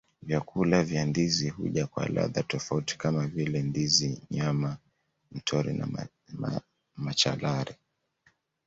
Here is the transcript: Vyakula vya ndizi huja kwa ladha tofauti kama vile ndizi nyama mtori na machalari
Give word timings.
Vyakula 0.21 0.83
vya 0.83 1.05
ndizi 1.05 1.49
huja 1.49 1.87
kwa 1.87 2.07
ladha 2.07 2.43
tofauti 2.43 2.97
kama 2.97 3.27
vile 3.27 3.61
ndizi 3.61 4.21
nyama 4.31 4.77
mtori 5.31 5.73
na 5.73 6.07
machalari 6.95 7.75